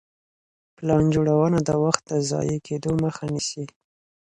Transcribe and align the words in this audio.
پلان 0.77 1.03
جوړونه 1.15 1.59
د 1.67 1.69
وخت 1.83 2.03
د 2.09 2.13
ضايع 2.29 2.59
کيدو 2.67 2.91
مخه 3.03 3.23
نيسي. 3.33 3.65